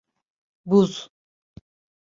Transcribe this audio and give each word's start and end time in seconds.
Buz? 0.65 1.09